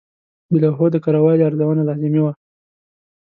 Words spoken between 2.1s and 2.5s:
وه.